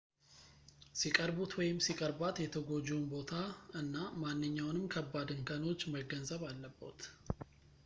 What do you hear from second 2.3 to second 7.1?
የተጎጂውን ቦታ እና ማንኛውንምን ከባድ እንከኖች መገንዘብ አለቦት